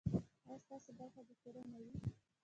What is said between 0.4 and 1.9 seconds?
ایا ستاسو برخه به پوره نه